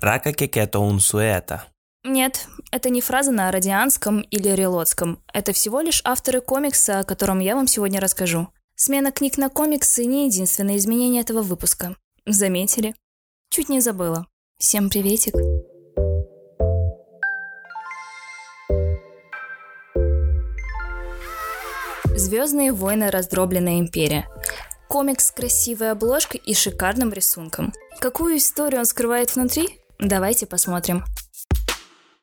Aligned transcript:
Рака 0.00 0.32
кекето 0.32 0.78
унсуэта. 0.78 1.64
Нет, 2.04 2.46
это 2.70 2.88
не 2.88 3.00
фраза 3.00 3.32
на 3.32 3.50
радианском 3.50 4.20
или 4.20 4.48
релотском. 4.48 5.20
Это 5.32 5.52
всего 5.52 5.80
лишь 5.80 6.02
авторы 6.04 6.40
комикса, 6.40 7.00
о 7.00 7.04
котором 7.04 7.40
я 7.40 7.56
вам 7.56 7.66
сегодня 7.66 8.00
расскажу. 8.00 8.48
Смена 8.76 9.10
книг 9.10 9.38
на 9.38 9.48
комиксы 9.48 10.04
не 10.04 10.26
единственное 10.26 10.76
изменение 10.76 11.22
этого 11.22 11.42
выпуска. 11.42 11.96
Заметили? 12.26 12.94
Чуть 13.50 13.68
не 13.68 13.80
забыла. 13.80 14.28
Всем 14.58 14.88
приветик. 14.88 15.34
Звездные 22.16 22.72
войны. 22.72 23.10
Раздробленная 23.10 23.80
империя. 23.80 24.28
Комикс 24.88 25.26
с 25.26 25.32
красивой 25.32 25.90
обложкой 25.90 26.40
и 26.44 26.54
шикарным 26.54 27.12
рисунком. 27.12 27.72
Какую 27.98 28.36
историю 28.36 28.78
он 28.78 28.86
скрывает 28.86 29.34
внутри? 29.34 29.77
Давайте 29.98 30.46
посмотрим. 30.46 31.04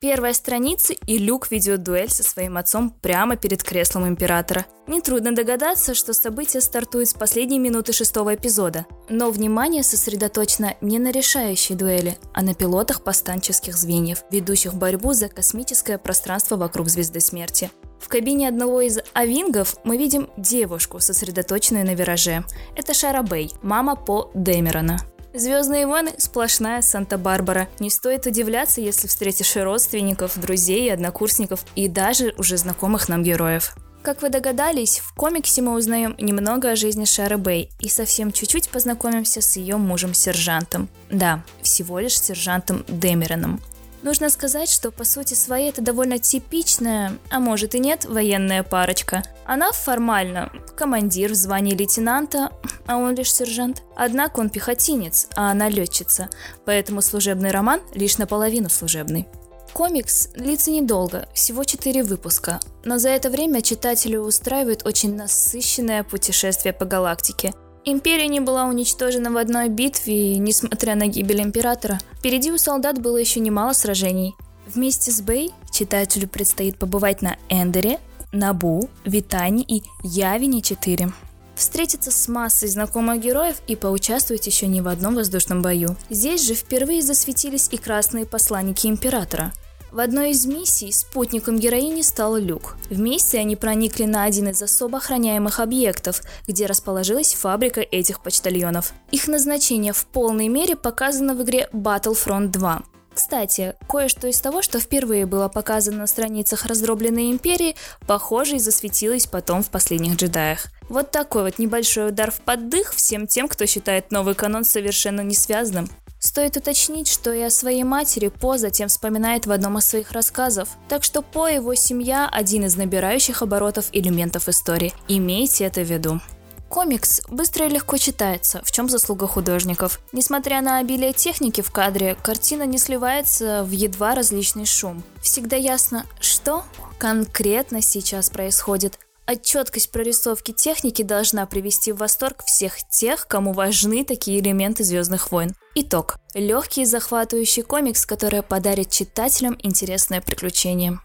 Первая 0.00 0.34
страница, 0.34 0.92
и 0.92 1.16
Люк 1.16 1.50
ведет 1.50 1.82
дуэль 1.82 2.10
со 2.10 2.22
своим 2.22 2.58
отцом 2.58 2.90
прямо 2.90 3.36
перед 3.36 3.62
креслом 3.62 4.06
императора. 4.06 4.66
Нетрудно 4.86 5.34
догадаться, 5.34 5.94
что 5.94 6.12
событие 6.12 6.60
стартует 6.60 7.08
с 7.08 7.14
последней 7.14 7.58
минуты 7.58 7.94
шестого 7.94 8.34
эпизода. 8.34 8.84
Но 9.08 9.30
внимание 9.30 9.82
сосредоточено 9.82 10.74
не 10.82 10.98
на 10.98 11.10
решающей 11.10 11.74
дуэли, 11.74 12.18
а 12.34 12.42
на 12.42 12.54
пилотах 12.54 13.02
повстанческих 13.02 13.78
звеньев, 13.78 14.24
ведущих 14.30 14.74
борьбу 14.74 15.14
за 15.14 15.28
космическое 15.28 15.96
пространство 15.96 16.56
вокруг 16.56 16.90
Звезды 16.90 17.20
Смерти. 17.20 17.70
В 17.98 18.08
кабине 18.08 18.48
одного 18.48 18.82
из 18.82 18.98
авингов 19.16 19.78
мы 19.84 19.96
видим 19.96 20.28
девушку, 20.36 21.00
сосредоточенную 21.00 21.86
на 21.86 21.94
вираже. 21.94 22.44
Это 22.76 22.92
Шара 22.92 23.22
Бэй, 23.22 23.52
мама 23.62 23.96
По 23.96 24.30
Дэмерона. 24.34 24.98
Звездные 25.34 25.84
войны– 25.88 26.14
сплошная 26.18 26.80
Санта-Барбара. 26.80 27.68
Не 27.80 27.90
стоит 27.90 28.24
удивляться, 28.24 28.80
если 28.80 29.08
встретишь 29.08 29.56
родственников, 29.56 30.38
друзей, 30.38 30.92
однокурсников 30.92 31.64
и 31.74 31.88
даже 31.88 32.34
уже 32.38 32.56
знакомых 32.56 33.08
нам 33.08 33.24
героев. 33.24 33.74
Как 34.04 34.22
вы 34.22 34.28
догадались, 34.28 35.00
в 35.00 35.12
комиксе 35.14 35.60
мы 35.60 35.74
узнаем 35.74 36.14
немного 36.18 36.70
о 36.70 36.76
жизни 36.76 37.04
Шары 37.04 37.36
Бэй 37.36 37.68
и 37.80 37.88
совсем 37.88 38.30
чуть-чуть 38.30 38.68
познакомимся 38.68 39.40
с 39.40 39.56
ее 39.56 39.76
мужем-сержантом. 39.76 40.88
Да, 41.10 41.42
всего 41.62 41.98
лишь 41.98 42.20
сержантом 42.20 42.84
Дэмероном. 42.86 43.60
Нужно 44.04 44.28
сказать, 44.28 44.70
что 44.70 44.90
по 44.90 45.02
сути 45.02 45.32
своей 45.32 45.70
это 45.70 45.80
довольно 45.80 46.18
типичная, 46.18 47.16
а 47.30 47.40
может 47.40 47.74
и 47.74 47.78
нет, 47.78 48.04
военная 48.04 48.62
парочка. 48.62 49.22
Она 49.46 49.72
формально 49.72 50.52
командир 50.76 51.30
в 51.30 51.34
звании 51.34 51.74
лейтенанта, 51.74 52.50
а 52.86 52.98
он 52.98 53.14
лишь 53.14 53.32
сержант. 53.32 53.82
Однако 53.96 54.40
он 54.40 54.50
пехотинец, 54.50 55.28
а 55.36 55.50
она 55.50 55.70
летчица, 55.70 56.28
поэтому 56.66 57.00
служебный 57.00 57.50
роман 57.50 57.80
лишь 57.94 58.18
наполовину 58.18 58.68
служебный. 58.68 59.26
Комикс 59.72 60.28
длится 60.34 60.70
недолго, 60.70 61.26
всего 61.32 61.64
4 61.64 62.02
выпуска, 62.02 62.60
но 62.84 62.98
за 62.98 63.08
это 63.08 63.30
время 63.30 63.62
читателю 63.62 64.20
устраивает 64.20 64.84
очень 64.86 65.16
насыщенное 65.16 66.04
путешествие 66.04 66.74
по 66.74 66.84
галактике– 66.84 67.54
Империя 67.86 68.28
не 68.28 68.40
была 68.40 68.64
уничтожена 68.64 69.30
в 69.30 69.36
одной 69.36 69.68
битве, 69.68 70.38
несмотря 70.38 70.94
на 70.94 71.06
гибель 71.06 71.42
императора. 71.42 71.98
Впереди 72.18 72.50
у 72.50 72.56
солдат 72.56 72.98
было 72.98 73.18
еще 73.18 73.40
немало 73.40 73.74
сражений. 73.74 74.34
Вместе 74.66 75.10
с 75.10 75.20
Бэй 75.20 75.52
читателю 75.70 76.26
предстоит 76.26 76.78
побывать 76.78 77.20
на 77.20 77.36
Эндере, 77.50 77.98
Набу, 78.32 78.88
Витане 79.04 79.62
и 79.62 79.82
Явине-4. 80.02 81.12
Встретиться 81.56 82.10
с 82.10 82.26
массой 82.26 82.68
знакомых 82.68 83.20
героев 83.20 83.56
и 83.66 83.76
поучаствовать 83.76 84.46
еще 84.46 84.66
не 84.66 84.80
в 84.80 84.88
одном 84.88 85.16
воздушном 85.16 85.60
бою. 85.60 85.94
Здесь 86.08 86.42
же 86.42 86.54
впервые 86.54 87.02
засветились 87.02 87.68
и 87.70 87.76
красные 87.76 88.24
посланники 88.24 88.86
императора– 88.86 89.52
в 89.94 90.00
одной 90.00 90.32
из 90.32 90.44
миссий 90.44 90.90
спутником 90.90 91.56
героини 91.56 92.02
стал 92.02 92.36
Люк. 92.36 92.76
Вместе 92.90 93.38
они 93.38 93.54
проникли 93.54 94.06
на 94.06 94.24
один 94.24 94.48
из 94.48 94.60
особо 94.60 94.98
охраняемых 94.98 95.60
объектов, 95.60 96.20
где 96.48 96.66
расположилась 96.66 97.34
фабрика 97.34 97.80
этих 97.80 98.20
почтальонов. 98.20 98.92
Их 99.12 99.28
назначение 99.28 99.92
в 99.92 100.04
полной 100.06 100.48
мере 100.48 100.74
показано 100.74 101.36
в 101.36 101.44
игре 101.44 101.68
Battlefront 101.72 102.48
2. 102.48 102.82
Кстати, 103.14 103.76
кое-что 103.88 104.26
из 104.26 104.40
того, 104.40 104.62
что 104.62 104.80
впервые 104.80 105.26
было 105.26 105.46
показано 105.46 105.98
на 105.98 106.06
страницах 106.08 106.66
раздробленной 106.66 107.30
империи, 107.30 107.76
похоже 108.08 108.56
и 108.56 108.58
засветилось 108.58 109.28
потом 109.28 109.62
в 109.62 109.70
последних 109.70 110.16
джедаях. 110.16 110.66
Вот 110.88 111.12
такой 111.12 111.44
вот 111.44 111.60
небольшой 111.60 112.08
удар 112.08 112.32
в 112.32 112.40
поддых 112.40 112.94
всем 112.94 113.28
тем, 113.28 113.46
кто 113.46 113.64
считает 113.66 114.10
новый 114.10 114.34
канон 114.34 114.64
совершенно 114.64 115.20
не 115.20 115.36
связанным. 115.36 115.88
Стоит 116.26 116.56
уточнить, 116.56 117.06
что 117.06 117.34
и 117.34 117.42
о 117.42 117.50
своей 117.50 117.84
матери 117.84 118.28
По 118.28 118.56
затем 118.56 118.88
вспоминает 118.88 119.44
в 119.44 119.52
одном 119.52 119.76
из 119.76 119.84
своих 119.84 120.10
рассказов, 120.12 120.70
так 120.88 121.04
что 121.04 121.20
По 121.20 121.48
и 121.48 121.56
его 121.56 121.74
семья– 121.74 122.30
один 122.32 122.64
из 122.64 122.76
набирающих 122.76 123.42
оборотов 123.42 123.88
элементов 123.92 124.48
истории. 124.48 124.94
Имейте 125.06 125.64
это 125.64 125.82
в 125.82 125.90
виду. 125.90 126.22
Комикс 126.70 127.20
быстро 127.28 127.66
и 127.66 127.68
легко 127.68 127.98
читается, 127.98 128.62
в 128.64 128.72
чем 128.72 128.88
заслуга 128.88 129.26
художников. 129.26 130.00
Несмотря 130.12 130.62
на 130.62 130.78
обилие 130.78 131.12
техники 131.12 131.60
в 131.60 131.70
кадре, 131.70 132.16
картина 132.22 132.62
не 132.62 132.78
сливается 132.78 133.62
в 133.62 133.70
едва 133.70 134.14
различный 134.14 134.64
шум. 134.64 135.02
Всегда 135.22 135.56
ясно, 135.56 136.06
что 136.20 136.64
конкретно 136.98 137.82
сейчас 137.82 138.30
происходит, 138.30 138.98
а 139.26 139.36
четкость 139.36 139.90
прорисовки 139.90 140.52
техники 140.52 141.02
должна 141.02 141.46
привести 141.46 141.92
в 141.92 141.98
восторг 141.98 142.44
всех 142.44 142.76
тех, 142.88 143.26
кому 143.26 143.52
важны 143.52 144.04
такие 144.04 144.40
элементы 144.40 144.84
Звездных 144.84 145.30
войн. 145.32 145.54
Итог. 145.74 146.16
Легкий 146.34 146.82
и 146.82 146.86
захватывающий 146.86 147.62
комикс, 147.62 148.06
который 148.06 148.42
подарит 148.42 148.90
читателям 148.90 149.58
интересное 149.62 150.20
приключение. 150.20 151.00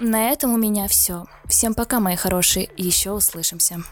На 0.00 0.30
этом 0.30 0.54
у 0.54 0.56
меня 0.56 0.88
все. 0.88 1.26
Всем 1.46 1.74
пока, 1.74 2.00
мои 2.00 2.16
хорошие, 2.16 2.64
и 2.64 2.84
еще 2.84 3.12
услышимся. 3.12 3.82